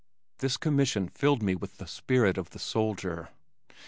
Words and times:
This 0.39 0.57
commission 0.57 1.09
filled 1.09 1.43
me 1.43 1.53
with 1.53 1.77
the 1.77 1.85
spirit 1.85 2.39
of 2.39 2.49
the 2.49 2.57
soldier. 2.57 3.29